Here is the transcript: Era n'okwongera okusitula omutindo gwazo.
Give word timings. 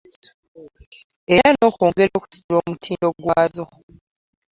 Era 1.35 1.49
n'okwongera 1.51 2.13
okusitula 2.19 2.57
omutindo 2.63 3.07
gwazo. 3.23 3.65